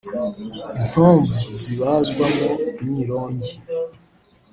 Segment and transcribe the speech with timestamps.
[0.77, 2.49] intomvu (zibazwamo
[2.83, 3.55] imyirongi)